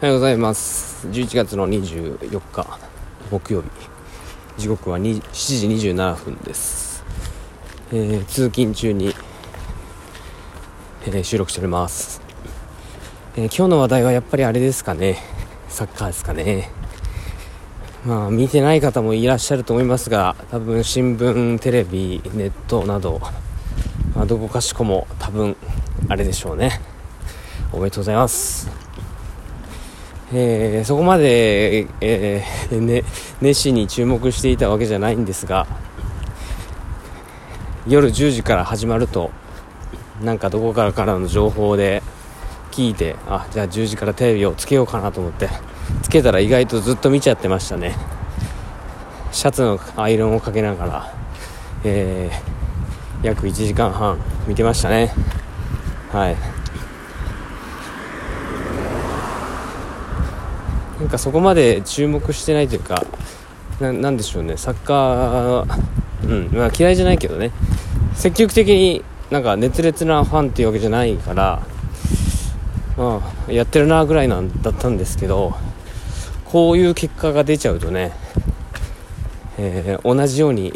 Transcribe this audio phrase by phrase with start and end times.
[0.00, 1.06] おはようございます。
[1.08, 2.78] 11月の24日
[3.30, 3.68] 木曜日。
[4.56, 7.04] 時刻は7時27分です、
[7.92, 9.14] えー、通勤中に、
[11.04, 12.22] えー、収録しております、
[13.36, 15.18] えー、今日の話題はやっぱりあれですかね。
[15.68, 16.70] サッカーですかね。
[18.06, 23.20] まあ見てない方もいらっしゃると思いますが多分新聞テレビネットなど、
[24.14, 25.58] まあ、どこかしこも多分
[26.08, 26.80] あれでしょうね。
[27.70, 28.79] おめでとうございます。
[30.32, 33.04] えー、そこまで、えー ね、
[33.40, 35.66] 熱心に注目していたわけじゃないんですが
[37.88, 39.30] 夜10時から始まると
[40.22, 42.02] なんかどこからからの情報で
[42.70, 45.48] 聞いてあじゃあ10時からテレビをつけようかなと思って
[46.02, 47.96] つけたら意外とずっと見ちゃってましたね。
[49.32, 51.14] シャツのアイロンをかけながら、
[51.84, 55.12] えー、約1時間半見てましたね。
[56.12, 56.59] はい。
[61.00, 63.04] なんかそこまで注目してないというか
[63.80, 64.58] なんでしょうね。
[64.58, 65.66] サッカー、
[66.24, 66.50] うん。
[66.52, 67.50] まあ、嫌いじゃないけどね。
[68.14, 71.62] 積極的になんか熱烈なファンっていうわけじゃないから、
[72.98, 75.54] まあ、やってるなぐらいなんだったんですけど
[76.44, 78.12] こういう結果が出ちゃうとね、
[79.56, 80.74] えー、同じように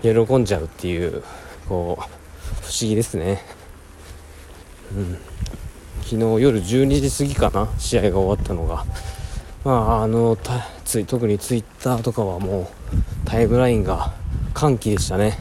[0.00, 1.22] 喜んじゃうっていう
[1.68, 2.02] こう
[2.64, 3.42] 不思議ですね、
[4.96, 5.18] うん、
[6.02, 8.86] 昨日夜12時過ぎかな試合が終わったのが。
[9.64, 10.36] まああの
[10.84, 12.66] つい特にツイッターとかはもう
[13.24, 14.12] タイムラインが
[14.54, 15.38] 歓喜でしたね。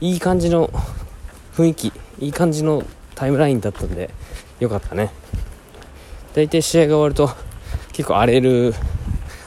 [0.00, 0.70] いい感じの
[1.54, 2.82] 雰囲気いい感じの
[3.14, 4.10] タイムラインだったんで
[4.60, 5.10] よかったね。
[6.34, 7.30] 大体試合が終わると
[7.92, 8.74] 結構荒れる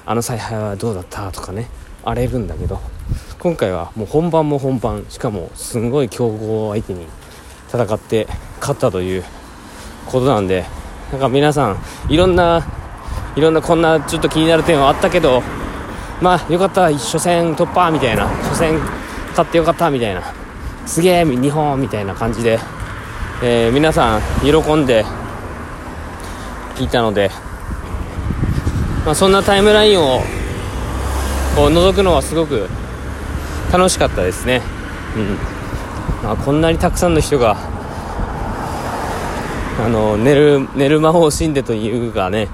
[0.05, 1.67] あの采配はどうだったとかね
[2.03, 2.79] 荒れるんだけど
[3.37, 7.05] 今回はもう本番も本番しかもすんごい強豪相手に
[7.67, 8.27] 戦って
[8.59, 9.23] 勝ったという
[10.07, 10.65] ことなんで
[11.11, 11.77] なんか皆さん
[12.09, 12.65] いろんな
[13.35, 15.43] いろんなこんなちょっと気になる点はあったけど
[16.21, 18.27] まあよかった初戦突破みたいな。
[18.27, 18.79] 初戦
[19.29, 20.21] 勝ってよかったみたいな。
[20.85, 22.59] すげえ日本みたいな感じで、
[23.41, 25.05] えー、皆さん喜んで
[26.75, 27.29] 聞いたので、
[29.05, 30.21] まあ、そんなタイムラインを
[31.55, 32.67] こう覗くのはすごく
[33.71, 34.61] 楽しかったですね、
[35.15, 35.37] うん。
[36.23, 37.55] まあ、こんなにたくさんの人が
[39.79, 42.49] あの寝る寝る間を惜しんでというかね。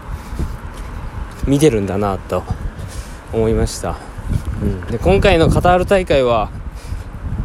[1.48, 2.44] 見てるんだなと
[3.34, 3.98] 思いました、
[4.62, 6.50] うん、で今回のカタール大会は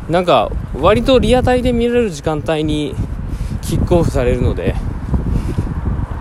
[0.08, 2.94] なんか割とリアタイで見られる時間帯に
[3.62, 4.74] キックオフされるので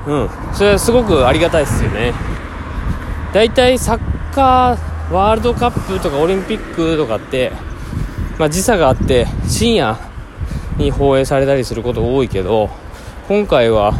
[0.09, 0.29] うん。
[0.53, 2.13] それはすごくありがたいですよね。
[3.31, 7.51] 大体サッカーワールドカップとかオリンピックとかって、
[8.39, 9.99] まあ、時差があって深夜
[10.77, 12.69] に放映されたりすること多いけど
[13.27, 13.93] 今回は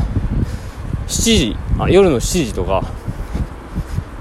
[1.08, 2.84] 7時あ夜の7時とか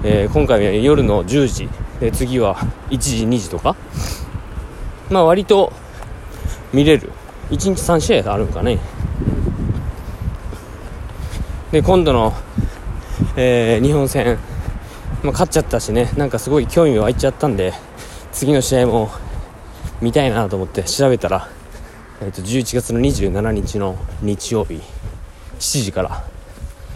[0.01, 2.55] えー、今回は夜の10時で次は
[2.89, 3.75] 1時2時とか。
[5.09, 5.73] まあ割と
[6.71, 7.11] 見れる。
[7.49, 8.79] 1日3試合あるんかね。
[11.71, 12.33] で今度の、
[13.35, 14.37] えー、日本戦、
[15.21, 16.09] まあ、勝っちゃったしね。
[16.15, 17.73] なんかすごい興味湧いちゃったんで
[18.31, 19.09] 次の試合も
[19.99, 21.49] 見たいなと思って調べたら、
[22.21, 24.81] えー、と11月の27日の日曜日
[25.59, 26.23] 7時から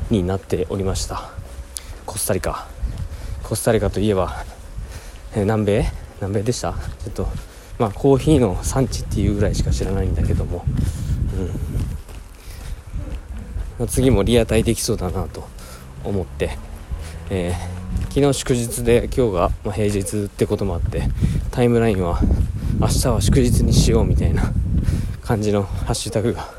[0.10, 1.32] になっておりました。
[2.06, 2.73] コスタリカ
[3.54, 4.44] コスタリカといえば、
[5.36, 5.86] えー、南米？
[6.16, 6.74] 南米でした？
[6.74, 7.28] ちょっと
[7.78, 10.66] まあコーヒーの産地っていうぐらいしか知らないんだけども、
[13.78, 15.48] うん、次もリアタイできそうだなと
[16.04, 16.58] 思って、
[17.30, 21.04] えー、昨日祝日で今日が、まあ、平日ってこともあって
[21.52, 22.22] タイムラインは
[22.80, 24.52] 明日は祝日にしようみたいな
[25.22, 26.50] 感じのハッシュタグが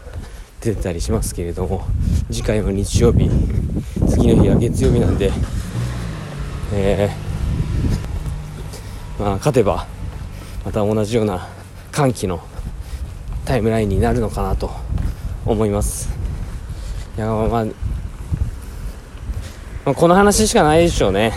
[0.61, 1.85] 出てたりしますけれども。
[2.31, 3.29] 次回は日曜日
[4.09, 5.31] 次の日は月曜日なんで
[6.77, 9.87] えー、まあ、勝てば
[10.65, 11.49] また同じような
[11.93, 12.41] 歓喜の
[13.45, 14.73] タイムラインになるのかなと
[15.47, 16.09] 思います。
[17.17, 17.65] いや、まあ、
[19.85, 21.33] まあ、この話しかないでしょうね。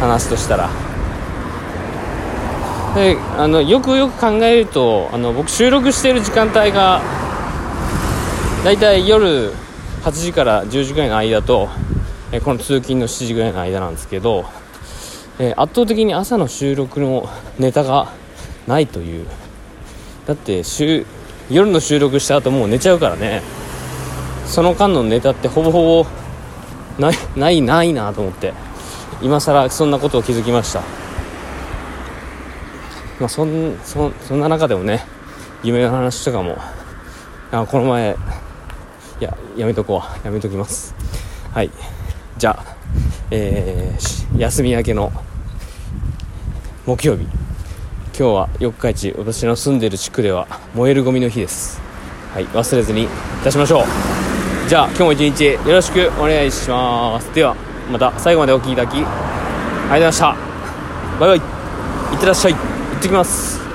[0.00, 0.68] 話すとしたら。
[2.96, 7.00] であのよくよく考えるとあの僕収録している時間帯が
[8.64, 9.52] だいたい夜
[10.02, 11.70] 8時から10時ぐらいの間と
[12.32, 14.46] えこの通勤の7時ぐらいの間なんですけど、
[15.38, 18.10] え圧倒的に朝の収録のネタが
[18.66, 19.26] ないという。
[20.26, 21.04] だって週
[21.50, 23.42] 夜の収録した後もう寝ちゃうからね。
[24.46, 26.10] その間のネタってほぼほぼ
[26.98, 28.54] ないないないなと思って。
[29.20, 30.80] 今更そんなことを気づきました。
[33.20, 35.04] まあそんそそんな中でもね
[35.62, 36.58] 夢の話とかも
[37.52, 38.16] あこの前
[39.20, 40.94] いややめとこうやめときます。
[41.52, 41.70] はい。
[42.42, 42.76] じゃあ
[43.30, 45.12] えー、休み明けの
[46.84, 47.22] 木曜日。
[47.22, 47.32] 今
[48.14, 51.80] 日は四日市私の住んでる地区では燃えるゴミの日です。
[52.34, 53.08] はい忘れずにい
[53.44, 53.84] たしましょう。
[54.68, 57.32] じゃあ今日も一日よろしくお願いします。
[57.32, 57.54] では
[57.92, 60.36] また最後までお聴きいただきありがとうございました。
[61.20, 61.38] バイバイ。
[61.38, 62.54] いってらっしゃい。
[62.54, 63.71] 行ってきます。